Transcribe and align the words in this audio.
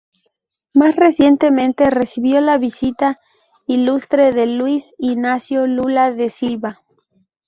Más 0.73 0.95
recientemente 0.95 1.87
recibió 1.91 2.41
la 2.41 2.57
visita 2.57 3.19
ilustre 3.67 4.31
de 4.31 4.47
Luiz 4.47 4.95
Inácio 4.97 5.67
Lula 5.67 6.11
da 6.15 6.27
Silva. 6.27 6.81